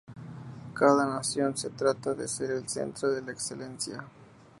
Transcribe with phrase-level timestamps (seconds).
[0.73, 4.03] Cada nación se trata de ser el centro de la excelencia.